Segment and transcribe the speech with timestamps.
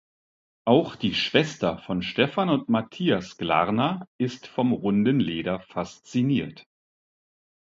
[0.65, 6.65] Auch die Schwester von Stefan und Matthias Glarner ist vom runden Leder fasziniert.